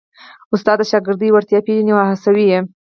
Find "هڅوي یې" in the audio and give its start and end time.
2.11-2.59